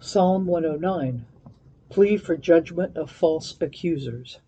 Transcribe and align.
Psalm 0.00 0.46
109 0.46 1.26
Plea 1.88 2.16
for 2.16 2.36
Judgment 2.36 2.96
of 2.96 3.10
False 3.10 3.56
Accusers. 3.60 4.38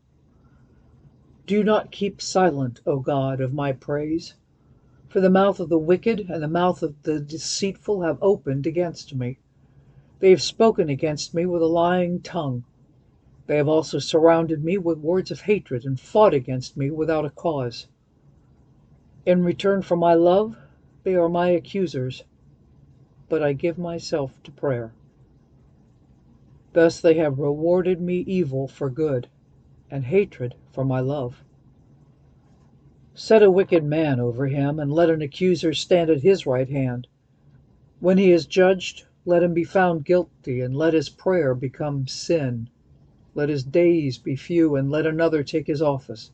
Do 1.44 1.64
not 1.64 1.90
keep 1.90 2.22
silent, 2.22 2.80
O 2.86 3.00
God, 3.00 3.40
of 3.40 3.52
my 3.52 3.72
praise, 3.72 4.34
for 5.08 5.20
the 5.20 5.28
mouth 5.28 5.58
of 5.58 5.68
the 5.68 5.76
wicked 5.76 6.20
and 6.30 6.40
the 6.40 6.48
mouth 6.48 6.84
of 6.84 7.02
the 7.02 7.18
deceitful 7.18 8.02
have 8.02 8.22
opened 8.22 8.64
against 8.64 9.12
me. 9.12 9.40
They 10.20 10.30
have 10.30 10.40
spoken 10.40 10.88
against 10.88 11.34
me 11.34 11.44
with 11.46 11.62
a 11.62 11.66
lying 11.66 12.20
tongue. 12.20 12.62
They 13.48 13.56
have 13.56 13.68
also 13.68 13.98
surrounded 13.98 14.62
me 14.62 14.78
with 14.78 14.98
words 14.98 15.32
of 15.32 15.40
hatred 15.40 15.84
and 15.84 15.98
fought 15.98 16.32
against 16.32 16.76
me 16.76 16.92
without 16.92 17.24
a 17.24 17.30
cause. 17.30 17.88
In 19.26 19.42
return 19.42 19.82
for 19.82 19.96
my 19.96 20.14
love, 20.14 20.56
they 21.02 21.16
are 21.16 21.28
my 21.28 21.48
accusers, 21.48 22.22
but 23.28 23.42
I 23.42 23.52
give 23.52 23.78
myself 23.78 24.40
to 24.44 24.52
prayer. 24.52 24.92
Thus 26.72 27.00
they 27.00 27.14
have 27.14 27.40
rewarded 27.40 28.00
me 28.00 28.18
evil 28.18 28.68
for 28.68 28.88
good, 28.90 29.26
and 29.90 30.04
hatred 30.04 30.54
for 30.70 30.84
my 30.84 31.00
love. 31.00 31.42
Set 33.12 33.42
a 33.42 33.50
wicked 33.50 33.82
man 33.82 34.20
over 34.20 34.46
him, 34.46 34.78
and 34.78 34.92
let 34.92 35.10
an 35.10 35.20
accuser 35.20 35.74
stand 35.74 36.10
at 36.10 36.22
his 36.22 36.46
right 36.46 36.68
hand. 36.68 37.08
When 37.98 38.18
he 38.18 38.30
is 38.30 38.46
judged, 38.46 39.04
let 39.24 39.42
him 39.42 39.52
be 39.52 39.64
found 39.64 40.04
guilty, 40.04 40.60
and 40.60 40.76
let 40.76 40.94
his 40.94 41.08
prayer 41.08 41.56
become 41.56 42.06
sin. 42.06 42.70
Let 43.34 43.48
his 43.48 43.64
days 43.64 44.16
be 44.16 44.36
few, 44.36 44.76
and 44.76 44.90
let 44.90 45.06
another 45.06 45.42
take 45.42 45.66
his 45.66 45.82
office. 45.82 46.30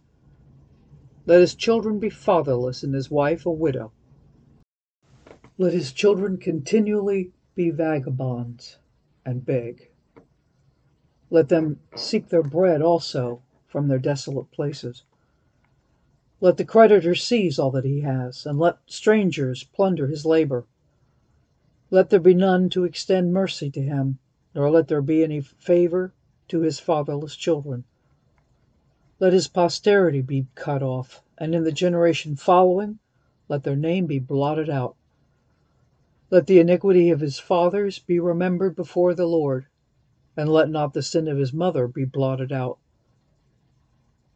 Let 1.24 1.40
his 1.40 1.54
children 1.54 1.98
be 1.98 2.10
fatherless, 2.10 2.82
and 2.82 2.94
his 2.94 3.10
wife 3.10 3.46
a 3.46 3.50
widow. 3.50 3.92
Let 5.56 5.72
his 5.72 5.92
children 5.92 6.36
continually 6.36 7.32
be 7.54 7.70
vagabonds 7.70 8.78
and 9.24 9.44
beg. 9.44 9.88
Let 11.30 11.48
them 11.48 11.80
seek 11.96 12.28
their 12.28 12.42
bread 12.42 12.80
also 12.82 13.42
from 13.66 13.88
their 13.88 13.98
desolate 13.98 14.50
places. 14.52 15.02
Let 16.40 16.56
the 16.56 16.64
creditor 16.64 17.14
seize 17.14 17.58
all 17.58 17.70
that 17.72 17.84
he 17.84 18.02
has, 18.02 18.46
and 18.46 18.58
let 18.58 18.78
strangers 18.86 19.64
plunder 19.64 20.06
his 20.06 20.24
labor. 20.24 20.66
Let 21.90 22.10
there 22.10 22.20
be 22.20 22.34
none 22.34 22.68
to 22.70 22.84
extend 22.84 23.32
mercy 23.32 23.70
to 23.70 23.82
him, 23.82 24.18
nor 24.54 24.70
let 24.70 24.88
there 24.88 25.02
be 25.02 25.24
any 25.24 25.40
favor 25.40 26.12
to 26.48 26.60
his 26.60 26.78
fatherless 26.78 27.34
children. 27.34 27.84
Let 29.18 29.32
his 29.32 29.48
posterity 29.48 30.20
be 30.20 30.46
cut 30.54 30.82
off, 30.82 31.22
and 31.38 31.54
in 31.54 31.64
the 31.64 31.72
generation 31.72 32.36
following 32.36 32.98
let 33.48 33.62
their 33.64 33.76
name 33.76 34.06
be 34.06 34.18
blotted 34.18 34.68
out. 34.68 34.96
Let 36.30 36.46
the 36.46 36.58
iniquity 36.58 37.10
of 37.10 37.20
his 37.20 37.38
fathers 37.38 37.98
be 37.98 38.20
remembered 38.20 38.76
before 38.76 39.14
the 39.14 39.26
Lord, 39.26 39.66
and 40.36 40.48
let 40.50 40.68
not 40.68 40.92
the 40.92 41.02
sin 41.02 41.28
of 41.28 41.38
his 41.38 41.52
mother 41.52 41.88
be 41.88 42.04
blotted 42.04 42.52
out. 42.52 42.78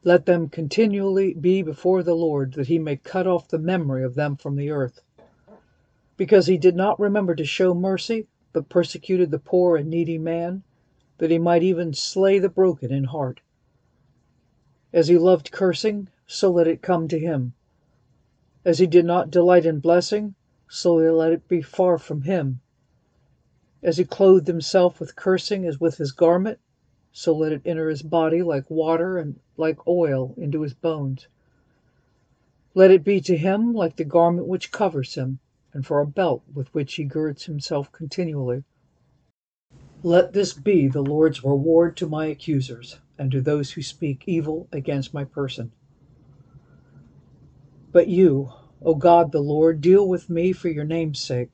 Let 0.03 0.25
them 0.25 0.49
continually 0.49 1.35
be 1.35 1.61
before 1.63 2.03
the 2.03 2.15
Lord, 2.15 2.55
that 2.55 2.69
he 2.69 2.79
may 2.79 2.97
cut 2.97 3.27
off 3.27 3.49
the 3.49 3.59
memory 3.59 4.03
of 4.03 4.15
them 4.15 4.37
from 4.37 4.57
the 4.57 4.71
earth. 4.71 5.03
Because 6.17 6.47
he 6.47 6.57
did 6.57 6.75
not 6.75 6.99
remember 6.99 7.35
to 7.35 7.45
show 7.45 7.75
mercy, 7.75 8.27
but 8.53 8.71
persecuted 8.71 9.31
the 9.31 9.39
poor 9.39 9.77
and 9.77 9.91
needy 9.91 10.17
man, 10.17 10.63
that 11.19 11.31
he 11.31 11.39
might 11.39 11.63
even 11.63 11.93
slay 11.93 12.39
the 12.39 12.49
broken 12.49 12.91
in 12.91 13.05
heart. 13.05 13.41
As 14.93 15.09
he 15.09 15.19
loved 15.19 15.53
cursing, 15.53 16.09
so 16.27 16.51
let 16.51 16.67
it 16.67 16.81
come 16.81 17.09
to 17.09 17.19
him. 17.19 17.53
As 18.65 18.79
he 18.79 18.87
did 18.87 19.05
not 19.05 19.31
delight 19.31 19.67
in 19.67 19.81
blessing, 19.81 20.35
so 20.67 20.95
let 20.95 21.33
it 21.33 21.47
be 21.47 21.61
far 21.61 21.99
from 21.99 22.23
him. 22.23 22.61
As 23.83 23.97
he 23.97 24.05
clothed 24.05 24.47
himself 24.47 25.01
with 25.01 25.17
cursing 25.17 25.65
as 25.65 25.81
with 25.81 25.97
his 25.97 26.13
garment, 26.13 26.59
so 27.13 27.35
let 27.35 27.53
it 27.53 27.63
enter 27.65 27.89
his 27.89 28.03
body 28.03 28.43
like 28.43 28.71
water 28.71 29.17
and 29.17 29.41
like 29.57 29.87
oil 29.87 30.35
into 30.37 30.61
his 30.61 30.75
bones. 30.75 31.29
Let 32.75 32.91
it 32.91 33.03
be 33.03 33.21
to 33.23 33.37
him 33.37 33.73
like 33.73 33.97
the 33.97 34.05
garment 34.05 34.47
which 34.47 34.71
covers 34.71 35.15
him, 35.15 35.39
and 35.73 35.87
for 35.87 36.01
a 36.01 36.07
belt 36.07 36.43
with 36.53 36.73
which 36.75 36.95
he 36.95 37.05
girds 37.05 37.47
himself 37.47 37.91
continually. 37.91 38.65
Let 40.03 40.33
this 40.35 40.53
be 40.53 40.87
the 40.89 41.03
Lord's 41.03 41.43
reward 41.43 41.97
to 41.99 42.09
my 42.09 42.27
accusers, 42.27 42.99
and 43.19 43.31
to 43.33 43.41
those 43.41 43.73
who 43.73 43.83
speak 43.83 44.25
evil 44.27 44.69
against 44.73 45.15
my 45.15 45.25
person. 45.25 45.73
But 47.93 48.09
you, 48.09 48.53
O 48.83 48.95
God 48.95 49.33
the 49.33 49.41
Lord, 49.41 49.81
deal 49.81 50.07
with 50.07 50.31
me 50.31 50.53
for 50.53 50.69
your 50.69 50.85
name's 50.85 51.19
sake. 51.21 51.51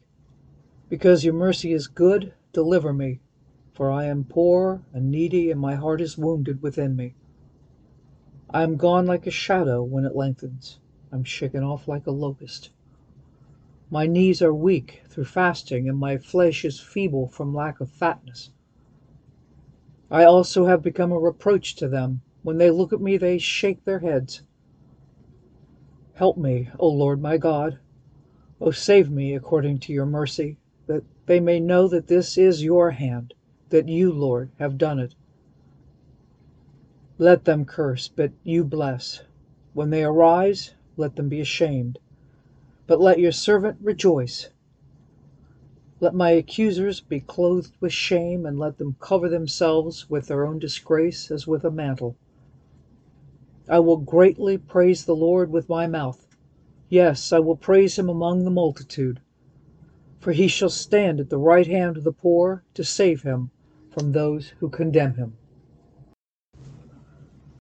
Because 0.88 1.24
your 1.24 1.34
mercy 1.34 1.72
is 1.72 1.88
good, 1.88 2.32
deliver 2.52 2.92
me, 2.92 3.18
for 3.72 3.90
I 3.90 4.04
am 4.04 4.24
poor 4.24 4.82
and 4.92 5.10
needy, 5.10 5.50
and 5.50 5.60
my 5.60 5.74
heart 5.74 6.00
is 6.00 6.16
wounded 6.16 6.62
within 6.62 6.94
me. 6.94 7.14
I 8.50 8.62
am 8.62 8.76
gone 8.76 9.04
like 9.04 9.26
a 9.26 9.32
shadow 9.32 9.82
when 9.82 10.04
it 10.04 10.14
lengthens. 10.14 10.78
I 11.10 11.16
am 11.16 11.24
shaken 11.24 11.64
off 11.64 11.88
like 11.88 12.06
a 12.06 12.12
locust. 12.12 12.70
My 13.90 14.06
knees 14.06 14.40
are 14.40 14.54
weak 14.54 15.02
through 15.08 15.24
fasting, 15.24 15.88
and 15.88 15.98
my 15.98 16.18
flesh 16.18 16.64
is 16.64 16.78
feeble 16.78 17.26
from 17.26 17.54
lack 17.54 17.80
of 17.80 17.90
fatness. 17.90 18.50
I 20.08 20.22
also 20.22 20.66
have 20.66 20.82
become 20.82 21.10
a 21.10 21.18
reproach 21.18 21.74
to 21.76 21.88
them. 21.88 22.22
When 22.44 22.58
they 22.58 22.70
look 22.70 22.92
at 22.92 23.00
me, 23.00 23.16
they 23.16 23.38
shake 23.38 23.84
their 23.84 23.98
heads. 23.98 24.42
Help 26.14 26.38
me, 26.38 26.70
O 26.78 26.88
Lord 26.88 27.20
my 27.20 27.38
God. 27.38 27.80
O 28.60 28.70
save 28.70 29.10
me 29.10 29.34
according 29.34 29.80
to 29.80 29.92
your 29.92 30.06
mercy, 30.06 30.58
that 30.86 31.02
they 31.26 31.40
may 31.40 31.60
know 31.60 31.88
that 31.88 32.06
this 32.06 32.38
is 32.38 32.62
your 32.62 32.92
hand, 32.92 33.34
that 33.70 33.88
you, 33.88 34.12
Lord, 34.12 34.50
have 34.58 34.78
done 34.78 34.98
it. 34.98 35.14
Let 37.18 37.44
them 37.44 37.64
curse, 37.64 38.08
but 38.08 38.32
you 38.44 38.62
bless. 38.62 39.22
When 39.72 39.90
they 39.90 40.04
arise, 40.04 40.74
let 40.96 41.16
them 41.16 41.28
be 41.28 41.40
ashamed. 41.40 41.98
But 42.86 43.00
let 43.00 43.18
your 43.18 43.32
servant 43.32 43.78
rejoice. 43.82 44.50
Let 45.98 46.14
my 46.14 46.30
accusers 46.30 47.00
be 47.00 47.20
clothed 47.20 47.72
with 47.80 47.92
shame, 47.92 48.44
and 48.44 48.58
let 48.58 48.78
them 48.78 48.96
cover 49.00 49.28
themselves 49.28 50.10
with 50.10 50.26
their 50.26 50.46
own 50.46 50.58
disgrace 50.58 51.30
as 51.30 51.46
with 51.46 51.64
a 51.64 51.70
mantle. 51.70 52.16
I 53.68 53.80
will 53.80 53.96
greatly 53.96 54.58
praise 54.58 55.04
the 55.04 55.16
Lord 55.16 55.50
with 55.50 55.68
my 55.68 55.86
mouth. 55.86 56.26
Yes, 56.88 57.32
I 57.32 57.40
will 57.40 57.56
praise 57.56 57.98
him 57.98 58.08
among 58.08 58.44
the 58.44 58.50
multitude. 58.50 59.20
For 60.18 60.32
he 60.32 60.48
shall 60.48 60.70
stand 60.70 61.20
at 61.20 61.28
the 61.30 61.38
right 61.38 61.66
hand 61.66 61.98
of 61.98 62.04
the 62.04 62.12
poor 62.12 62.62
to 62.74 62.84
save 62.84 63.22
him 63.22 63.50
from 63.90 64.12
those 64.12 64.54
who 64.60 64.70
condemn 64.70 65.14
him. 65.16 65.34